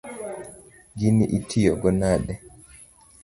[0.99, 2.33] Gini itiyo go nade?